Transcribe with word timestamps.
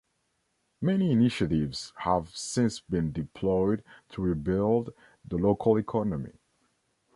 Many 0.81 1.11
initiatives 1.11 1.93
have 1.97 2.35
since 2.35 2.79
been 2.79 3.11
deployed 3.11 3.83
to 4.09 4.23
rebuild 4.23 4.95
the 5.23 5.37
local 5.37 5.77
economy. 5.77 6.39